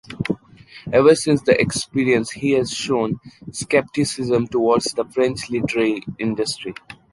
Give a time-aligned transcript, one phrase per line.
[0.91, 3.19] Ever since this experience, he has shown
[3.51, 6.73] skepticism towards the French literary industry.